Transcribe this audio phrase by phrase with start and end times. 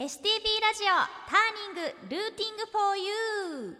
[0.00, 0.86] STB ラジオ
[1.28, 3.76] ターニングルーティングフォーユー。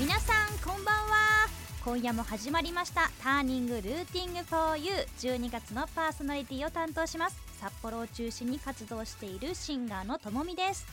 [0.00, 1.46] 皆さんこんばんは。
[1.84, 5.06] 今夜も始まりましたターニングルーティングフォーユー。
[5.38, 7.36] 12月のパーソナリティを担当します。
[7.60, 10.84] 札幌を中心に活動しているシンガーのともみです。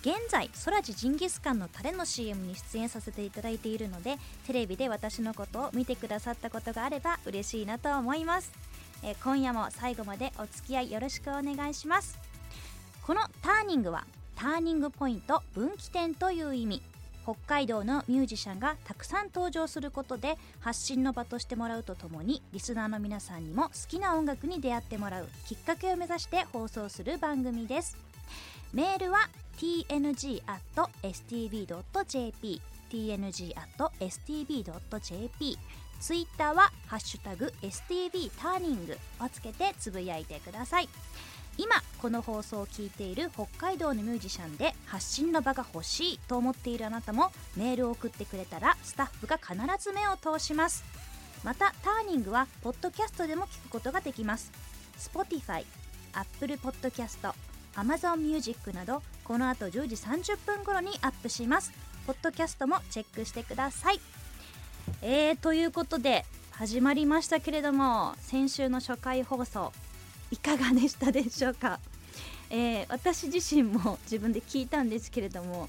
[0.00, 4.16] 現在空知ジンギスカンのタレの CM に出演させていただいているので
[4.46, 8.50] テレビで私のことを見てくださったことがあれば嬉しいなと思います、
[9.02, 12.18] えー今夜も最後までお付き合いよろしくお願いします。
[13.06, 16.82] このターニングはターニングポイント分岐点という意味。
[17.24, 27.96] 北海道のミュージシャンがたくさん登場することで発信の場としてもらうとともにリスナーの皆さんにも好きな音楽に出会ってもらうきっかけを目指して放送する番組です。
[28.72, 30.42] メールは tng.stb.jp
[32.90, 33.58] tng.stb.jp
[36.02, 40.88] ツイッターは「ハッシュタグ #stb ターニング」をつけてつぶやいてください。
[41.58, 50.82] 今この放送を聞いている北海道のミュージシャンで発信の場が欲しいと思っているあなたもメールを送ってくれたらスタッフが必ず目を通します。
[51.44, 54.50] またターニングはポッドキャストでも聞くことができます。
[54.98, 55.64] Spotify、
[56.14, 57.32] Apple Podcast、
[57.74, 61.70] Amazon Music などこの後10時30分頃にアップします。
[62.06, 64.00] ポッドキャストもチェックしてください。
[65.02, 69.72] えー、ということで始まりましたけれども先週の初回放送
[70.30, 71.80] いかがでしたでしょうか、
[72.50, 75.68] えー私自身も自分で聞いたんですけれども、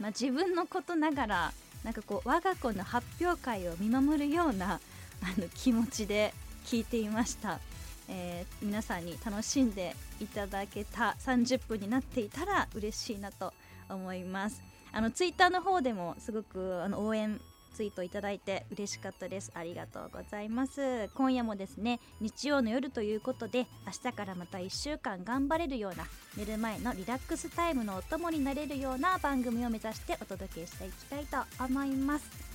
[0.00, 1.52] まあ、自分のことながら
[1.84, 4.80] なんかこう我が子の発表会を見守るような
[5.22, 6.32] あの気持ちで
[6.64, 7.60] 聞いていました、
[8.08, 13.52] えー皆さんに楽しんでいただけた30分になっていたら嬉しいなと
[13.88, 14.62] 思います。
[14.92, 19.50] あのツイッターの方でもすごくあの応援ツイートいただいて嬉しかったです。
[19.54, 21.08] ありがとうございます。
[21.14, 32.50] 今夜もですね日曜の夜ということで明日からまた1週間頑張れるような寝る前のリラックスタイムのお供になれるような番組を目指してお届けしていきたいと思います。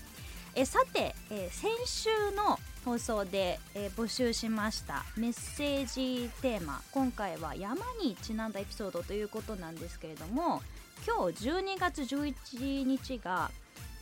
[0.58, 6.82] えさて、えー先週の放送で、えー募集しましたメッセージテーマ。
[6.92, 10.62] 今回は山にちなんだエピソードということなんですけれども
[11.06, 13.52] 今日12月11日が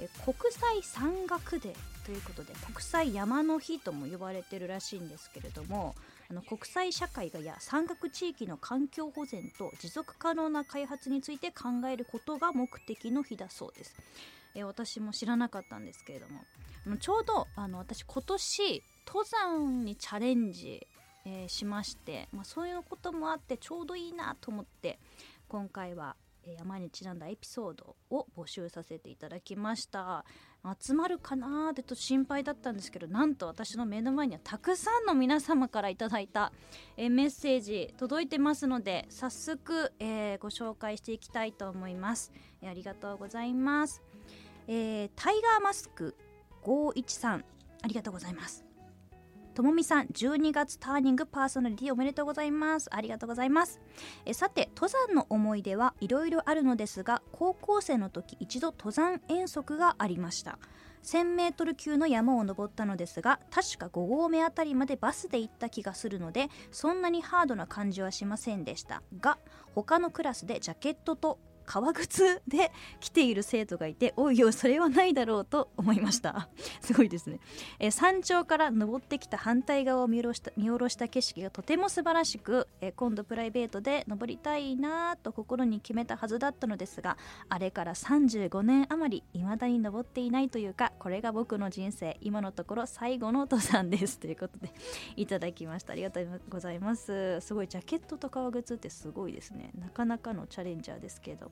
[0.04, 5.96] え国際山岳デーということで国際山の日とも呼ばれてるらしいんですけれども
[6.30, 13.96] あの国際社会がや山岳地域の環境保全と持続可能な開発について考えることが目的の日だそうです。
[14.56, 16.42] え私も知らなかったんですけれども
[16.86, 20.86] あのちょうどあの私今年登山にチャレンジ、
[21.26, 25.00] えーしまして、まあ、そういうこともあってちょうどいいなと思って
[25.48, 26.16] 今回は
[26.52, 30.26] 山にちなんだエピソードを募集させていただきました。
[30.80, 36.54] 集まるかなーってと心配だったんですけどなんと私の目の前にはたくさんの皆様からいただいた、
[36.96, 42.32] えメッセージ届いてますので早速、えーご紹介していきたいと思います、
[42.62, 44.02] えありがとうございます、
[44.68, 46.16] えータイガーマスク
[46.64, 47.44] 513
[47.84, 48.73] ありがとうございます。
[49.54, 52.90] ともみさん12月ターニングパーソナリティおめでとうございます。
[52.92, 53.80] ありがとうございます。
[54.26, 60.58] えさて登山の思い出はいろいろあるのですが高校生の時一度登山遠足がありました。
[61.04, 69.38] 1000m 級の山を登ったのですが確か5合目あたりまでバスで行った気がするのでそんなにハードな感じはしませんでしたが
[69.76, 76.50] 他のクラスでジャケットと革靴で来ている生徒がいておいおそれはないだろうと思いました。
[76.82, 77.40] すごいですね。
[77.80, 87.18] えー山頂から登ってきた反対側を見下ろした見下ろした景色がとても素晴らしく、えー今度プライベートで登りたいなと心に決めたはずだったのですが
[87.50, 94.20] あれから35年余り未だに登っていないというかこれが僕の人生今のところ最後の登山です。
[94.20, 94.72] ということで
[95.16, 95.94] いただきました。
[95.94, 97.40] ありがとうございます。
[97.42, 99.72] すごいジャケットと革靴ってすごいですね。
[99.78, 101.52] なかなかのチャレンジャーですけど。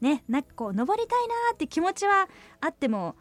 [0.00, 2.28] ねなんかこう登りたいなーって気持ちは
[2.60, 3.16] あっても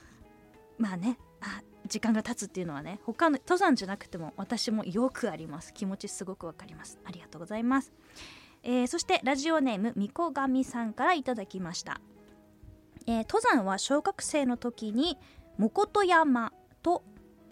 [0.78, 5.74] まあねあ時間が経つっていうのはね他の登山じゃなくても私もよくあります。
[5.74, 7.00] 気持ちすごくわかります。
[7.06, 7.92] ありがとうございます、
[8.64, 12.00] えーそしてラジオネームみこがみさんからいただきました、
[13.08, 15.18] えー登山は小学生の時に
[15.58, 17.04] もこと山と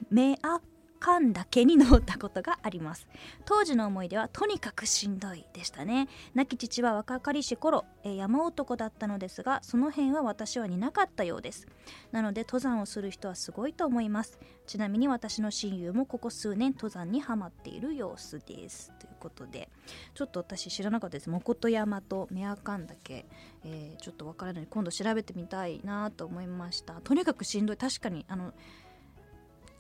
[0.10, 0.62] メア
[1.00, 3.08] カン岳に登ったことがあります。
[3.46, 6.08] 当時の思い出はとにかくしんどいでしたね。
[6.36, 11.68] 亡き父は若かりし頃、山男だったのですがその辺は私は似なかったようです。
[12.12, 14.40] なので登山をする人はすごいと思います。
[14.68, 18.92] ちなみに私の親友もここ数年登山にはまっている様子です。
[19.00, 19.70] ということで
[20.14, 21.30] ちょっと私知らなかったです。
[21.30, 23.26] もこと山とメアカン岳、
[23.64, 24.68] えーちょっとわからない。
[24.70, 27.02] 今度調べてみたいなと思いました。
[27.02, 27.78] とにかくしんどい。
[27.78, 28.54] 確かにあの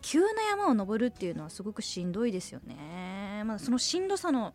[0.01, 4.53] 急な山を登るっていうのはすごくしんどいですよね、まあ、そのしんどさの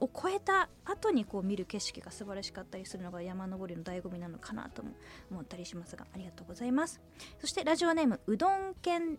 [0.00, 4.90] を超えた後にこう見る景色が素晴らしかったりするのが山登りの醍醐味なのかなとも
[5.30, 7.00] 思ったりしますがありがとうございます。
[7.38, 9.18] そしてラジオネームうどん県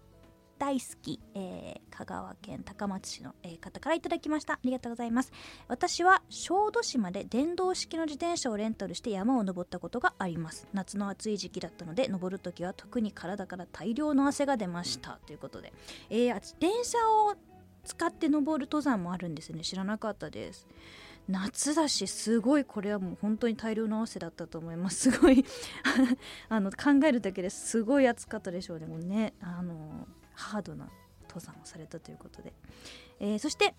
[0.62, 4.54] 大好き、えー、香川県高松市の、え、方からいただきました。
[4.54, 5.32] ありがとうございます。
[5.68, 10.68] 私は小豆島で電動式の自転車をレンタルして山を登ったことがあります。
[10.72, 15.18] 夏の暑い時期だったので登るときは特に体から大量の汗が出ました。
[15.26, 15.74] ということで、
[16.12, 17.34] えー、自転車を
[17.84, 19.64] 使って登る登山もあるんですね。
[19.64, 20.68] 知らなかったです。
[21.28, 25.10] 夏だしすごいこれはもう本当に大量の汗だったと思います。
[25.12, 25.44] すごい
[26.50, 28.86] あの考えるだけですごい暑かったでしょうね。
[28.86, 30.08] もうねあの
[30.42, 30.90] ハードな
[31.28, 32.54] 登山をされたということで、
[33.20, 33.74] えー、そして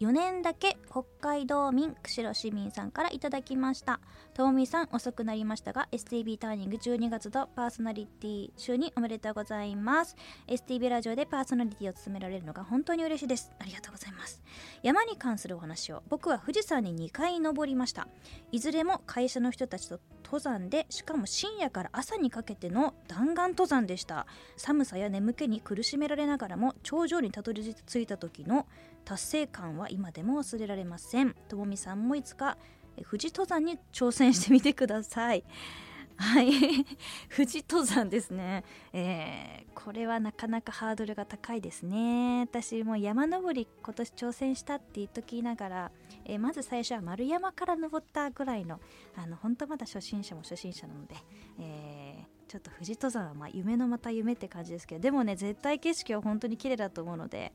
[0.00, 4.00] 4年だけ北海道民釧路市民さんからいただきました。
[4.34, 10.16] ともみさん遅くなりましたが STB ターニング12月のパーソナリティ週におめでとうございます。
[10.48, 13.52] STB ラジオでパーソナリティを務められるのが本当に嬉しいです。
[13.60, 14.42] ありがとうございます。
[14.82, 18.08] 山に関するお話を僕は富士山に2回登りました。
[18.50, 24.26] いずれも会社の人たちと登山でしかも深夜から朝にかけての弾丸登山でした。
[24.56, 28.66] 寒さや眠気に苦しめられながらも頂上にたどり着いた時の
[29.04, 31.36] 達成感は今でも忘れられません。
[31.48, 32.58] ともみさんもいつか
[33.02, 35.44] 富士登山に挑戦してみてください。
[36.16, 36.50] はい。
[37.34, 42.42] 富士登山ですね、えー、これはなかなかハードルが高いですね。
[42.42, 45.92] 私も山登り今年挑戦したって言っときながら、
[46.24, 48.80] えー、まず最初は丸山から登ったぐらいの
[49.16, 51.16] あの本当まだ初心者も初心者なので、
[51.58, 57.52] えー、ちょっと富士登山はま夢のまた夢って感じですけどでもね絶対景色は本当に綺麗だと思うので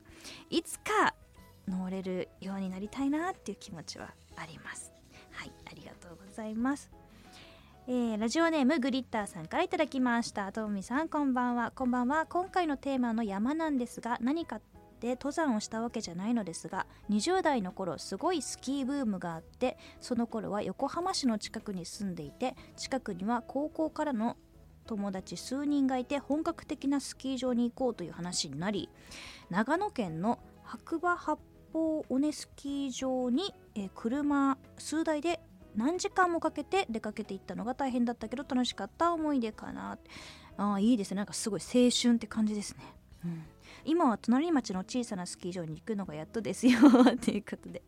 [0.50, 1.14] いつか
[1.66, 4.99] 登れるようになりたいなっていう気持ちはあります。
[5.40, 6.90] はいありがとうございます。
[7.88, 10.52] えー、ラジオネームグリッターさんからいただきました。
[10.52, 11.72] ともみさんこんばんは。
[11.74, 12.26] こんばんは。
[12.26, 14.60] 今回のテーマの山なんですが何か
[15.00, 24.36] で登山をしたわけじゃないのですが20代の頃すごいスキーブームがあってその頃は横浜市の近くに住んでいて近くには高校からの
[24.84, 28.90] 友達数人がいて本格的なスキー場に行こうという話になり
[29.48, 31.38] 長野県の白馬八
[31.72, 35.40] 方尾根スキー場に、えー、車数台で
[35.76, 39.98] 何時間もかけて出かけていったのが大変だったけど楽しかった思い出かな。
[40.56, 41.18] あいいですね。
[41.18, 42.84] なんかすごい青春って感じですね、
[43.24, 43.44] うん、
[43.84, 46.78] 今は隣町の小さなスキー場に行くのがやっとですよ。
[47.24, 47.82] ということで。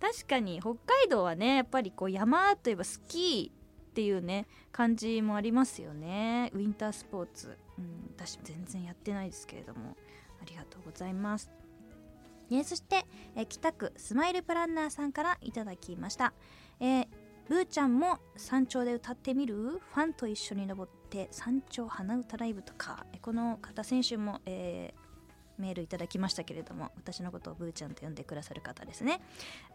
[0.00, 6.50] 確かに北海道はねやっぱりこう山といえばスキーっていうね感じもありますよね。
[6.54, 9.96] ウィンタースポーツ、うん、私全然やってないですけれども。
[10.42, 11.61] ありがとうございます。
[12.52, 16.32] ね、そして、え北区スマイルプランナーさんからいただきました、
[16.80, 17.06] えー、
[17.48, 19.56] ブーちゃんも山頂で歌ってみる？
[19.56, 23.04] ファンと一緒に登って山頂花歌ライブとか。
[23.20, 29.20] この方先週も、えー、メールいただきましたけれども私のことをブーちゃんと呼んでくださる方ですね。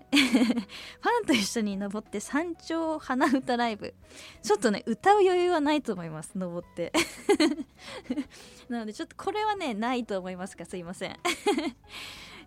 [0.11, 3.93] ファンと一緒に登って山頂花歌ライブ。
[4.41, 6.91] ちょっとね歌う余裕はないと思います登って。
[8.69, 11.19] なのでちょっとこれはねないと思いますがすいません。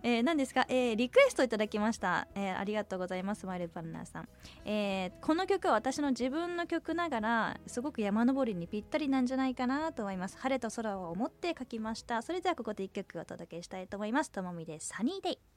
[0.03, 4.29] えー、何ですか、えー、リクエストいただきました、えー、ありがとうございますマイルバンナーさん、
[4.65, 10.37] えー、この曲は私の自分の曲ながらすごく山登りにぴったりなんじゃないかなと思います。
[10.39, 12.23] 晴れと空を思って書きました。
[12.23, 14.31] それではここで1曲お届けしたいと思います。
[14.31, 15.50] ともみでサニーデイ。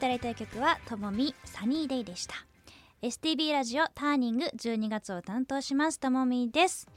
[0.00, 2.34] ただいた曲はともみサニーデイでした。
[3.02, 6.88] STB ラジオターニング12月を担当しますともみです。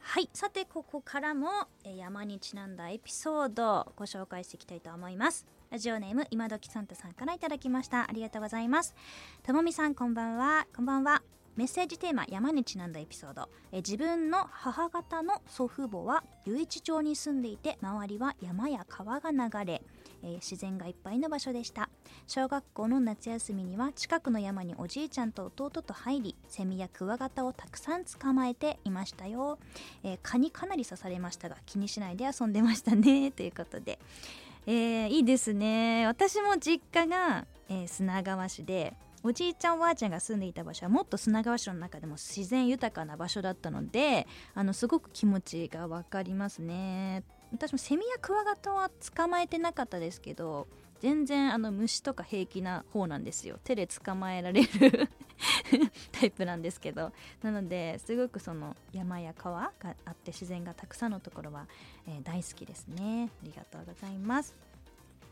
[0.00, 1.46] はいさてここからも
[1.84, 5.46] 山にちなんだエピソードをご紹介していきたいと思います。
[5.70, 8.10] ラジオネーム今時サンタさんからいただきました。
[8.10, 8.96] ありがとうございます。
[9.44, 10.66] ともみさんこんばんは。
[10.74, 11.22] こんばんは。
[11.54, 13.48] メッセージテーマ山にちなんだエピソード。
[13.70, 19.82] え自分の母方の祖父母は余市町に住んでいて周りは山や川が流れ
[20.22, 21.88] えー自然がいっぱいの場所でした。
[22.26, 29.58] 小学校の夏休みには近くの山におじいちゃんと弟と入りセミやクワガタをたくさん捕まえていましたよ、
[30.02, 33.30] えー蚊にかなり刺されましたが気にしないで遊んでましたね。
[33.32, 33.98] ということで、
[34.66, 36.06] えーいいですね。
[36.06, 47.22] 私も実家が、えー砂川市でおじいちゃんおばあちゃんが住んでいた場所はもっと砂川市の中でも自然豊かな場所だったのであのすごく気持ちが分かりますね。
[47.52, 50.66] 私もセミやクワガタは捕まえてなかったですけど
[51.00, 53.58] 全然あの虫とか平気な方なんですよ。
[53.64, 55.08] 手で捕まえられる
[56.12, 57.12] タイプなんですけど。
[57.42, 61.66] なのですごくその山や川があって自然がたくさんのところは、
[62.06, 63.30] えー大好きですね。
[63.42, 64.54] ありがとうございます。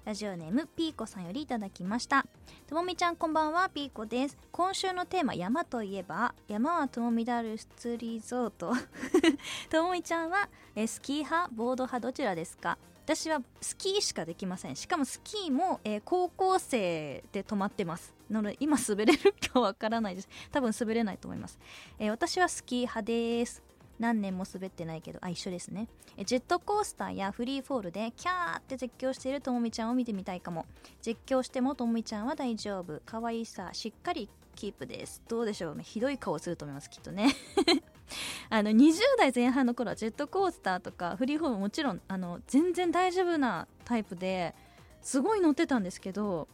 [0.08, 2.24] ラジオネームピーコさんよりいただきました。
[2.66, 4.38] ともみちゃんこんばんはピーコです。
[4.50, 8.72] 今週のテーマ山といえば山はともみダルスリゾート。
[9.68, 11.50] ともみちゃんはえスキー派？
[11.52, 12.00] ボード派？
[12.00, 12.78] どちらですか？
[13.04, 14.76] 私はスキーしかできません。
[14.76, 18.14] しかもスキーも、えー高校生で止まってます。
[18.30, 20.28] なので今滑れるかわからないです。
[20.50, 21.58] 多分滑れないと思います、
[21.98, 23.62] えー私はスキー派です。
[23.98, 25.88] 何年も滑ってないけどあ一緒ですね。
[26.24, 30.66] ジェットコースターやフリーフォールでキャーって絶叫しているともみちゃんを見てみたいかも。
[31.02, 33.00] 絶叫してもともみちゃんは大丈夫。
[33.04, 35.22] 可愛さしっかりキープです。
[35.28, 35.78] どうでしょう？
[35.82, 37.28] ひどい顔すると思いますきっとね。
[38.50, 44.54] あの20代前半の頃はジェットコースターとかフリーフォールもちろんあの全然大丈夫なタイプで
[45.02, 46.48] すごい乗ってたんですけど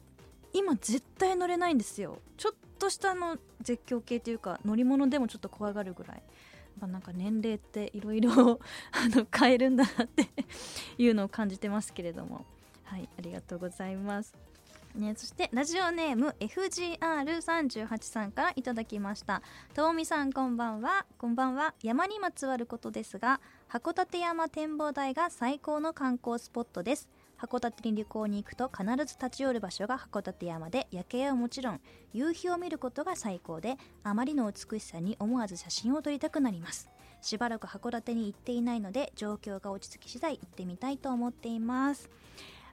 [0.53, 2.19] 今絶対乗れないんですよ。
[2.37, 6.23] ちょっとしたの絶叫系というか乗り物でもちょっと怖がるぐらい。
[6.81, 8.61] まあなんか年齢っていろいろ
[9.37, 10.29] 変えるんだなって
[10.99, 12.45] いうのを感じてますけれども。
[12.85, 14.35] はいありがとうございます。
[14.95, 19.43] ね、そしてラジオネーム FGR38 さんからいただきました。
[19.75, 21.05] ともみさんこんばんは。
[21.19, 21.75] こんばんは。
[21.83, 27.09] 山にまつわることですが函館山展望台が最高の観光スポットです。
[27.45, 31.81] 函館に旅行に行くと必ず立ち寄る場所が函館山で夜景はもちろん
[32.13, 36.89] 夕日を見ることが最高であまりの美しさに思わず写真を撮りたくなります。
[37.21, 42.11] しばらく函館に行っていないので状況が落ち着き次第行ってみたいと思っています。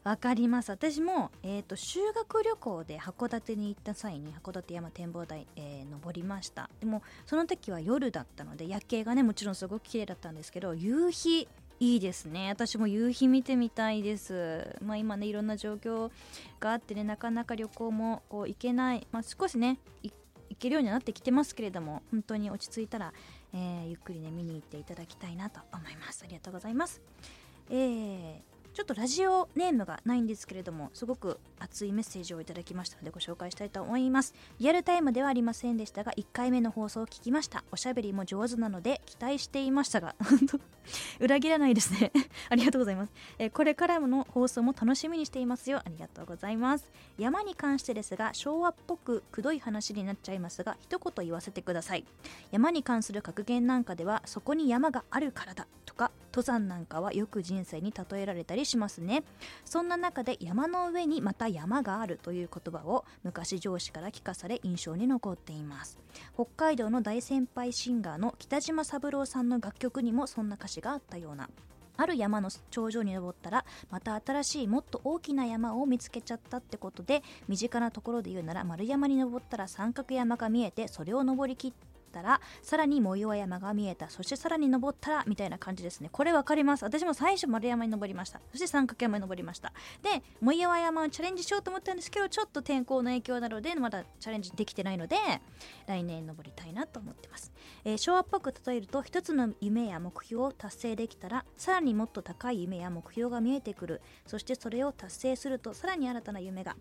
[0.04, 0.72] わかります。
[0.72, 6.70] 私も、えー、と修学旅行で函館に行った際に函館山展望台、えー登りました。
[6.80, 11.48] でもその時は夜だったので夜景がねもちろんすごく綺麗だったんですけど夕日
[11.82, 12.50] いいですね。
[12.50, 14.78] 私も夕日見てみたいです。
[14.86, 16.12] まあ今ねいろんな状況
[16.60, 20.14] があってねなかなか旅行もこう行けない、まあ、少しね行
[20.60, 23.12] けるようになってきてますけれども本当に落ち着いたら、
[23.52, 26.22] えーゆっくりね見に行っていただきたいなと思います。
[26.24, 27.02] ありがとうございます。
[27.72, 34.34] えーちょっとラジオネームがないんですけれどもすごく熱いメッセージをいただきましたのでご紹介したいと思います。
[34.60, 37.66] リアルタイムではありませんでしたが1回目の放送を聞きました。
[37.72, 40.16] おしゃべりも上手なので期待していましたが
[41.20, 42.14] 裏切らないですね。
[42.50, 45.80] ありがとうございます、えこれからの放送も楽しみにしていますよ。
[45.80, 46.90] ありがとうございます。
[47.18, 52.06] 山に関してですが昭和っぽくくどい話になっちゃいますが一言言わせてください。
[52.52, 59.24] 山に関する格言なんかではそこに山があるからだとか登山なんかはよく人生に例えられたりしますね。
[59.66, 66.00] そんな中で山の上にまた山があるという言葉を昔上司から聞かされ印象に残っています。
[66.34, 71.50] 北海道の大先輩シンガーの北島三郎さんの楽曲にもそんな歌詞があったような。
[71.98, 84.10] ある山の頂上に登ったらまた新しいもっと大きな山を見つけちゃったってことで身近なところで言うなら丸山に登ったら三角山が見えてそれを登りきってたらさらに模様山が見えた。
[84.10, 86.10] そしてさらに登ったらみたいな感じですね。
[86.12, 86.84] これ分かります。
[86.84, 88.40] 私も最初丸山に登りました。
[88.52, 89.74] そして三角山に登りました。
[90.04, 95.16] で模様山をチャレンジしようと思ったんですけどちょっと天候の影響なのでまだチャレンジできてないので
[95.88, 97.52] 来年登りたいなと思ってます、
[97.84, 104.02] えー昭和っぽく例えると一つの夢や目標を達成できたらさらにもっと高い夢や目標が見えてくる。
[104.26, 106.76] そしてそれを達成するとさらに新たな夢が。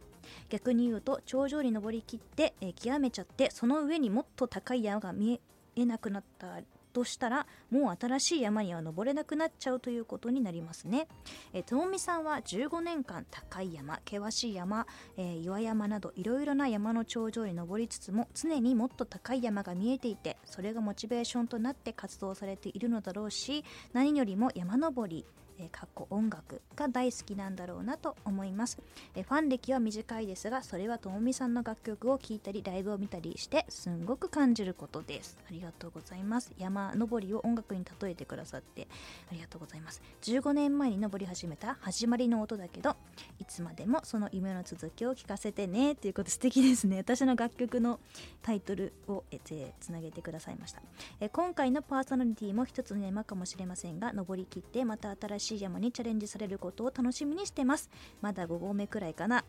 [0.49, 5.39] 逆に言うと頂上に登りきって、えー極めちゃってその上にもっと高い山が見
[5.77, 6.61] えなくなった
[6.93, 11.07] としたらもう新しい山には登れなくなっちゃうということになりますね。
[11.53, 14.87] えーともみさんは15年間高い山険しい山、
[15.17, 25.25] えー岩山などいろいろな山の頂上に登りつつも常にもっと高い山が見えていてそれがモチベーションとなって活動されているのだろうし何よりも山登り、
[25.61, 28.79] えー、かっこ音楽が大好きなんだろうなと思います、
[29.15, 35.37] えー、ファン歴は短いですがそれはともみさんの楽曲を聴いたりライブを見たりしてすんごく感じることです。
[35.49, 36.53] ありがとうございます。
[36.59, 38.89] 山登りを音楽に例えてくださって
[39.31, 40.01] ありがとうございます。
[40.23, 42.97] 15年前に登り始めた始まりの音だけど
[43.39, 46.99] いつまでもその夢の続きを聞かせてねということ素敵ですね。
[46.99, 48.01] 私の楽曲の
[48.43, 49.41] タイトルをえ
[49.81, 50.81] つなげてくださいました。
[51.21, 57.91] え今回のパーソナリティも一つの山かもしれませんが登りきってまた新しい山にチャレンジされることを楽しみにしてます。
[58.21, 59.45] まだ5合目くらいかな。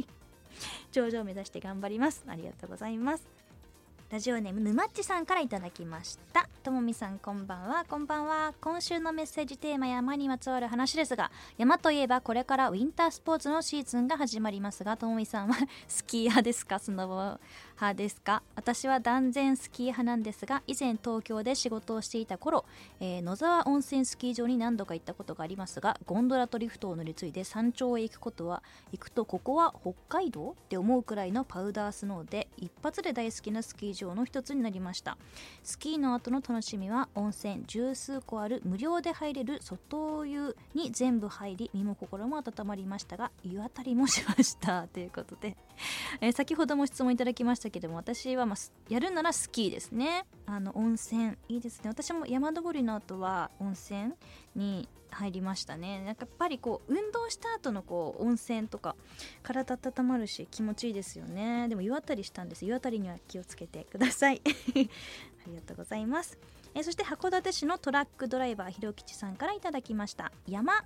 [0.92, 2.24] 頂上を目指して頑張ります。
[2.26, 3.26] ありがとうございます。
[4.10, 6.46] ラジオネームぬまっちさんからいただきました。
[6.62, 7.86] ともみさんこんばんは。
[7.88, 8.52] こんばんは。
[8.60, 15.56] 今週のメッセージテーマ山にまつわる話ですが山といえばこれからウィンタースポーツのシーズンが始まりますがともみさんは
[15.88, 16.78] スキー派ですか？
[16.78, 17.40] スノボ
[17.74, 18.42] 派ですか？
[18.54, 22.64] 私は断然スキー派なんですが以前東京で仕事をしていた頃、
[23.00, 28.62] えー、野沢温泉スキー場に何度か行ったことがありますがゴンドラとリフトを乗り継いで山頂へ行くことは
[28.92, 35.16] 行くとここは北海道って思うくらいのパウダースノーで一発で大好きなスキー場の一つになりました。
[35.62, 44.86] スキーの後の楽しみは温泉十数個ある無料で入れる外湯に全部入り身も心も温まりましたが湯あたりもしました。
[44.88, 45.56] ということで、
[46.20, 48.56] えー、先ほども質問いただきましたけども私は、まあ、
[48.88, 50.24] やるならスキーですね。
[50.46, 51.36] あの温泉。
[51.48, 51.88] いいですね。
[51.88, 54.12] 私も山登りの後は温泉
[54.54, 56.02] に入りましたね。
[56.04, 58.96] なんかやっぱりこう運動した後のこう温泉とか
[59.42, 61.68] 体温まるし気持ちいいですよね。
[61.68, 62.64] でも湯あたりしたんです。
[62.64, 64.40] 湯あたりには気をつけてください。
[64.46, 64.48] あ
[65.48, 66.38] りがとうございます。
[66.74, 70.32] えそして函館市のトラックドライバーひろきちさんからいただきました。
[70.46, 70.84] 山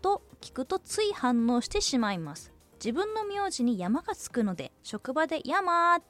[0.00, 2.53] と聞くとつい反応してしまいます。
[2.84, 6.00] 自分の名字に山がつくので職場で山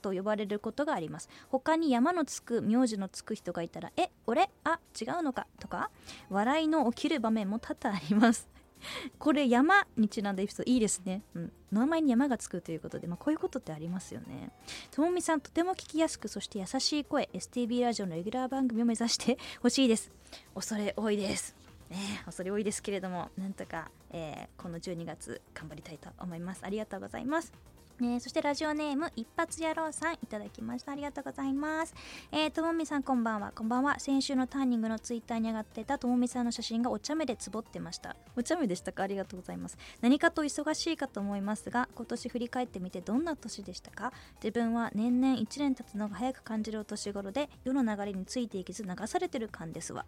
[0.00, 1.28] と呼ばれることがあります。
[1.50, 4.48] 他に山のつく名字のつく人がいたらえ俺？
[4.64, 5.46] あ違うのか？
[5.60, 5.90] とか
[6.30, 8.48] 笑いの起きる場面も多々あります。
[9.18, 10.72] これ山にちなんだエピソード。
[10.72, 14.50] いいですね、うん、名前に山がつくということで、まあ、こういうことってありますよね。
[14.90, 20.10] ともみさんとても聞きやすくそして優しい声 STB ラジオのレギュラー番組を目指してほしいです。
[20.54, 21.61] 恐れ多いです。
[21.92, 26.62] ね、恐れ多いですけれどもなんとか、えー、この12月頑張りたいと思います。
[26.64, 27.52] ありがとうございます。
[28.00, 30.92] ね、そしてラジオネーム一発野郎さんいただきました。
[30.92, 31.94] ありがとうございます。
[32.32, 33.52] えー、ともみさんこんばんは。
[33.54, 34.00] こんばんは。
[34.00, 38.16] 先週のターニングのツイッターに上がってたともみさんの写真がお茶目でつぼってました。
[38.36, 39.04] お茶目でしたか？
[39.04, 39.76] ありがとうございます。
[40.00, 44.12] 何かと忙しいかと思いますが今年振り返ってみてどんな年でしたか？
[44.42, 50.04] 自分は年々1年経つのが早く感じるお年頃で世の流れについていけず流されてる感ですわ、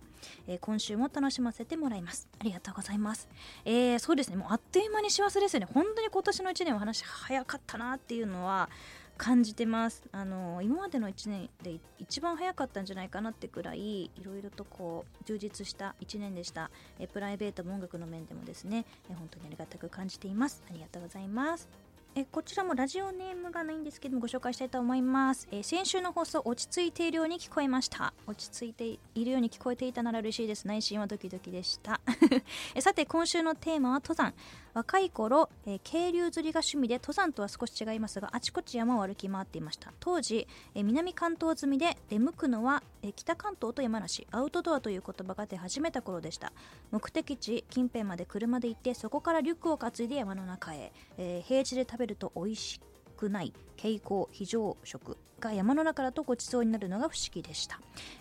[0.46, 2.28] えー、今週も楽しませてもらいます。
[2.40, 3.28] ありがとうございます。
[3.64, 4.36] えー、そうですね。
[4.36, 5.68] もうあっという間に幸せですよね。
[5.72, 8.68] 本当に今年の1年は話早かったかなっていうのは
[9.16, 10.02] 感じてます。
[10.12, 16.70] あの今までの1年で一番早かったんじゃないかなってくらいいろいろとこう充実した1年でした。
[16.98, 20.62] えプライベートも音楽の面でもですねえ本当にありがたく感じています。
[20.68, 21.83] ありがとうございます。
[22.16, 28.14] えこちらもラジオネームがないんですけどもご紹介したいと思います、え先週の放送落ち着いているように聞こえました。
[28.28, 30.68] 落ち着いているように聞こえていたなら嬉しいです。
[30.68, 32.00] 内心はドキドキでした。
[32.76, 34.32] えさて今週のテーマは登山。
[34.74, 39.92] 若い頃、えー、渓流釣りが趣味で登山とは少し違いますがあちこち山を歩き回っていました。
[40.00, 44.26] 当時、えー、南関東済みで出向くのは、えー、北関東と山梨。
[44.30, 46.52] アウトドアという言葉が出始めた頃でした。
[46.90, 52.80] 目的地近辺まで車で行ってそこからリュックを担いで山の中へ、え平地で食べると美味し
[53.16, 57.80] くない蛍光非常食が山の中だとごちそうになるのが不思議でした。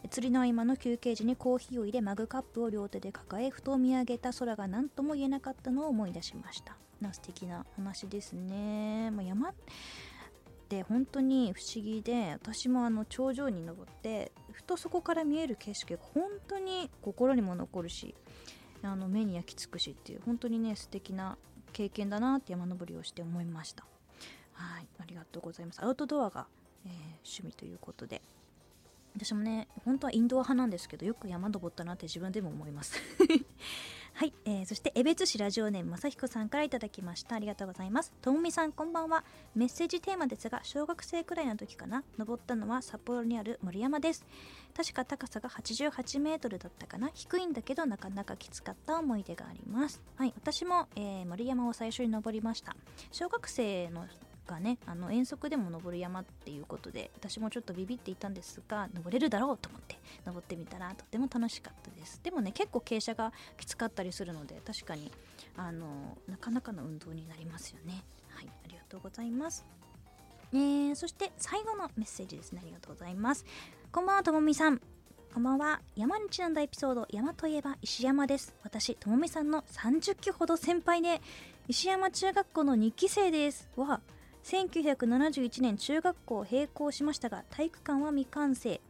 [0.10, 6.78] 釣りの合間の休憩時にコーヒーを入れマグカップを両手で抱えふと見上げた空が何とも言えなかったのを思い出しました。
[7.00, 9.54] な素敵な話ですね、まあ、山っ
[10.70, 18.16] て本当に不思議で私もあの頂上に登ってふとそこから見える景色が本当に心にも残るし
[18.82, 21.38] あの目に焼き付くしっていう本当にね素敵な
[21.74, 23.84] 経験だなって山登りをして思いました。
[24.54, 24.88] はい。
[25.00, 25.84] ありがとうございます。
[25.84, 26.46] アウトドアが、
[26.86, 26.92] えー、
[27.26, 28.22] 趣味ということで。
[29.16, 33.00] 私もね本当はインドア派なんですけどよく山登ったなって自分でも思います。
[34.16, 37.36] はい、えー、そして江別市ラジオネームまさひこさんからいただきました。
[37.36, 38.14] ありがとうございます。
[38.22, 39.24] ともみさんこんばんは。
[39.56, 42.04] メッセージテーマですが小学生くらいの時かな。
[42.20, 44.24] 登ったのは札幌にある森山です。
[44.78, 47.10] 確か高さが88メートルだったかな。
[47.16, 50.00] 低いんだけどなかなかきつかった思い出があります。
[50.16, 52.76] はい私も、えー、森山を最初に登りました。
[53.12, 54.06] 小学生の
[54.46, 62.20] がねあの遠足でも登る山っていうことで私もちょっとビビっていたんですが登れるだろうと思って登ってみたらとても楽しかったです。
[62.24, 65.12] でもね結構傾斜がきつかったりするので確かに
[65.58, 68.04] あのなかなかの運動になりますよね。
[68.30, 69.66] はいありがとうございます。
[70.54, 72.62] えー、そして最後のメッセージですね。
[72.62, 73.46] ありがとうございます。
[73.92, 74.80] こんばんはともみさん。
[75.34, 75.82] こんばんは。
[75.96, 78.54] 山にちなんだエピソード山といえば石山です。
[78.64, 81.22] 私ともみさんの30期ほど先輩で
[81.68, 83.68] 石山中学校の2期生です。
[83.76, 84.00] わ
[84.44, 88.82] 1971年中学校を閉校しましたが体育館は未完成。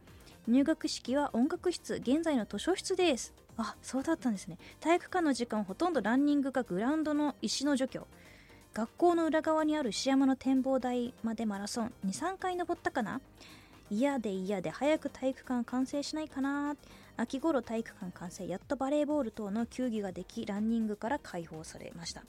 [0.46, 3.32] 入学式は音楽室現在の図書室です。
[3.56, 4.58] あそうだったんですね。
[4.80, 8.06] 体育館の時間ほとんどランニングかグラウンドの石の除去。
[8.74, 11.92] 学校の裏側にある石山の展望台までマラソン。
[12.04, 13.20] 23回登ったかな？
[13.90, 16.74] 嫌で嫌で早く体育館完成しないかな。
[17.16, 22.24] 秋頃体育館完成やっとバレーボール等の球技ができランニングから解放されました。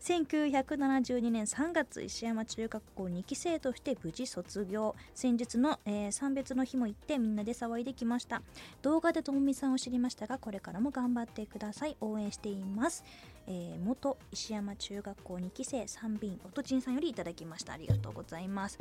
[0.00, 4.94] 1972年3月石山中学校2期生として無事卒業。
[5.14, 8.42] 先日の、えー、参別の日も行ってみんなで騒いできました。
[8.82, 11.96] 動画でともみさんを知りましたがこれからも頑張ってください。
[12.00, 13.04] 応援しています、
[13.46, 17.72] えー、元石山中学校2期生三便おとちんさんよりいただきました。
[17.72, 18.78] ありがとうございます。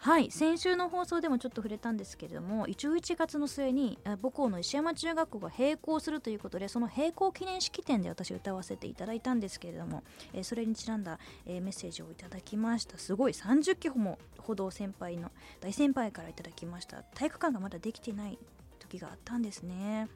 [0.00, 10.04] はい先週の放送でもちょっと触れたんですけれども11月の末に母校の石山中学校が閉校するということでその閉校記念式典で私歌わせていただいたんですけれども、
[10.42, 12.96] それにちなんだ、メッセージをいただきました。
[12.96, 17.02] すごい30期もほど先輩の大先輩からいただきました。
[17.02, 18.38] 体育館がまだできてない
[18.78, 20.08] 時があったんですね。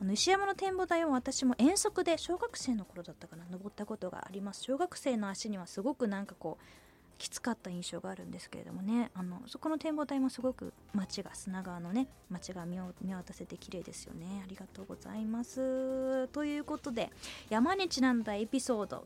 [0.00, 4.62] あの石山の展望台は私も遠足で小学生の頃だったかな登ったことがあります。
[4.62, 6.64] 小学生の足にはすごくなんかこう
[7.22, 9.12] きつかった印象があるんですけれどもね。
[9.14, 12.80] あのそこの展望台もすごく街が砂川のね街が見
[13.14, 14.42] 渡せて綺麗ですよね。
[14.44, 16.26] ありがとうございます。
[16.28, 17.12] ということで
[17.48, 19.04] 山にちなんだエピソード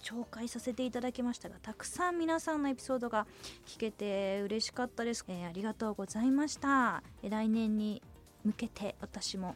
[0.00, 3.26] 紹介させていただきましたがたくさん皆さんのエピソードが
[3.66, 8.00] 聞けて嬉しかったです、えー、ありがとうございました、来年に
[8.42, 9.54] 向けて私も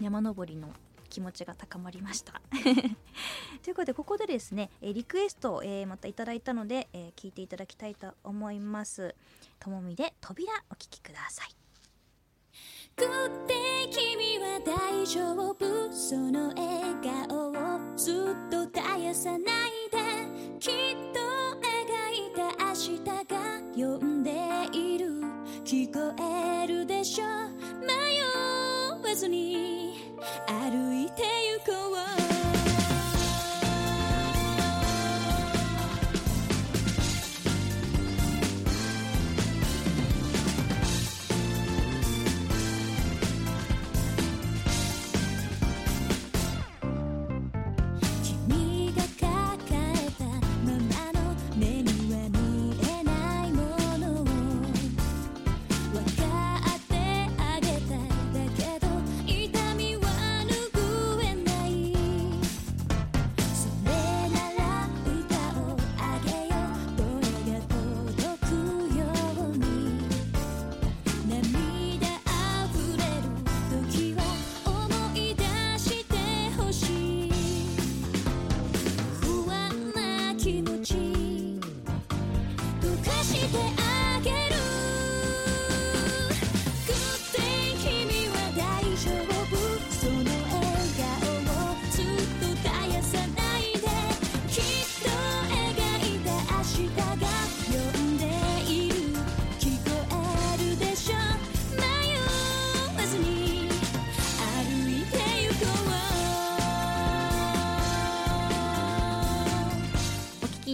[0.00, 0.68] 山登りの
[1.12, 2.40] 気持ちが高まりました。
[3.62, 9.14] ということでここでですねリクエストを、えー、またいただいたので、えー、聞いていただきたいと思います。
[9.58, 11.54] ともみで扉お聞きください
[12.98, 13.54] 食って
[13.90, 16.31] 君は大丈夫その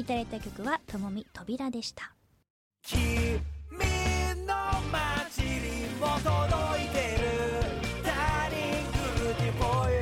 [0.08, 2.14] ただいた曲はともみ扉でした。
[2.82, 3.42] 君
[4.46, 4.54] の
[4.90, 7.28] 街にも届いてる。
[8.02, 9.98] ターニングティフォーユ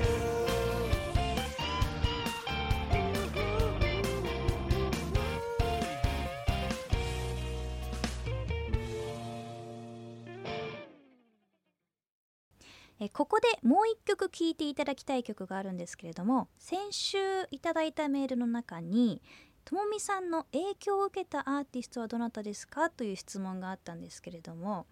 [12.98, 17.18] えここでもう一曲聴いていただきたい曲があるんですけれども先週
[17.50, 19.20] いただいたメールの中に
[19.66, 22.88] ともみさんの影響を受けたアーティストはどなたですか？
[22.88, 24.86] という質問があったんですけれども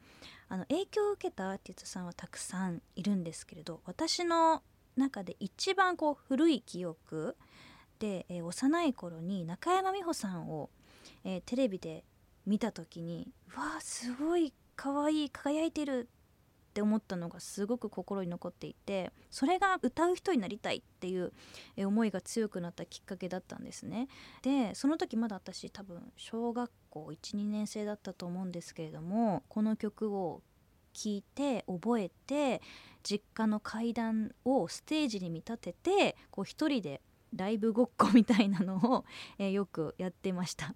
[0.49, 4.65] あの影響を受けたアーティストさんはたくさんいるんですけれど私の
[4.97, 7.37] 中で一番こう古い記憶
[8.01, 10.71] で、えー、幼い頃に中山美穂さんを、
[11.23, 12.03] えー、テレビで
[12.45, 16.09] 見た時にわーすごい可愛い輝いてる
[16.75, 21.33] って思ったのがすごく心に残っていてそれが歌う人になりたいっていう
[21.77, 24.09] 思いが強くなったきっかけだったんですね。
[24.43, 30.43] でその時まだ私多分小学校12年生だったと思うんですけれどもこの曲を
[30.93, 32.61] 聴いて覚えて
[33.05, 37.01] 実家の階段をステージに見立ててこう一人で
[37.37, 39.05] ライブごっこみたいなのを、
[39.39, 40.75] えー、よくやってました。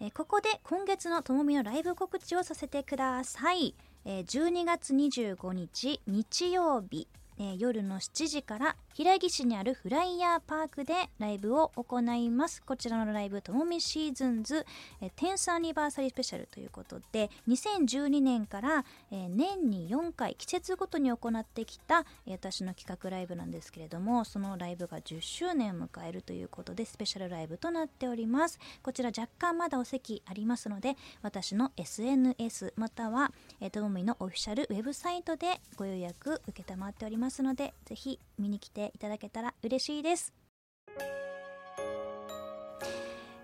[0.00, 3.74] えここで今月のともみのライブ告知をさせてください。
[4.04, 7.08] え12月25日日曜日、
[7.38, 12.62] えー夜の7時から平木市にあるフライヤーパークでライブを行います。
[12.62, 14.66] こちらのライブともみシーズンズ、
[15.00, 28.58] えー、10スアニバーサリースペシャルということで2012年から、えー年に4回季節ごとに行ってきた、えー私の企画ライブなんですけれどもそのライブが10周年を迎えるということでスペシャルライブとなっております。
[28.82, 37.27] こちら若干まだお席ありますので私の SNS またはえーともみのオフィシャルウェブサイトでご予約受けたまっております。
[37.28, 40.32] ますのでぜひ見に来ていただけたら嬉しいです。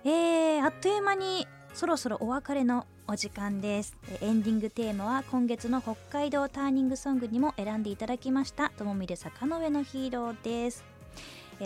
[0.07, 3.95] えー、あっという間にそろそろお別れのお時間です。
[4.23, 8.71] エンディングテーマは今月の北海道ターニングソングにも選んでいただきました。
[8.71, 10.83] ともみで坂の上のヒーローです。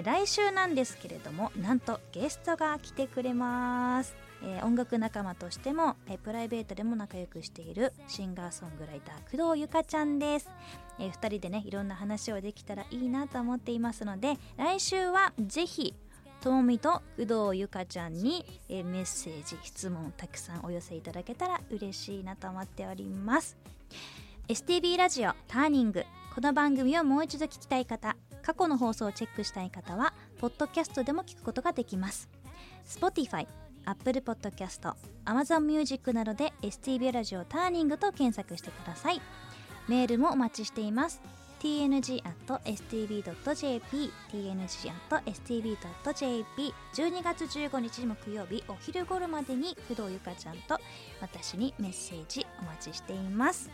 [0.02, 10.50] 来週なんですけれどもなんとゲストが来てくれます、えー音楽仲間としても、えープライベートでも仲良くしているシンガーソングライター工藤ゆかちゃんです、
[10.98, 15.94] え2人でねいろんな話をできたらいいなと思っていますので来週はぜひ
[16.40, 23.56] ともみと工藤ゆかちゃんに、えーメッセージ質問たくさんお寄せいただけたら嬉しいなと思っております。
[24.48, 26.04] STB ラジオターニング。
[26.34, 32.28] この番組をもう一度聞きたい方過去の放送をチェックしたい方はポッドキャストでも聞くことができます。
[32.86, 33.46] Spotify
[33.88, 39.22] Apple Podcast Amazon Music などで STB ラジオターニングと検索してください。
[39.88, 41.22] メールもお待ちしています。
[41.60, 42.22] Tng.stb.jp
[44.30, 45.74] tng.stb.jp
[46.94, 50.78] 12月15日木曜日お昼頃までに工藤ゆかちゃんと
[51.20, 53.70] 私にメッセージお待ちしています。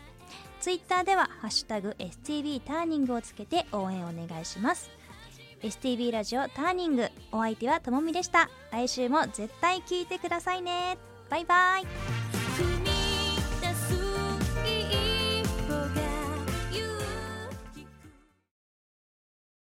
[0.61, 4.89] ツイッターでは「ハッシュタグ #STB ターニング」をつけて応援お願いします。
[5.61, 7.07] STB ラジオターニング。
[7.31, 8.49] お相手はともみでした。
[8.71, 10.97] 来週も絶対聞いてくださいね。
[11.29, 12.24] バイバイ。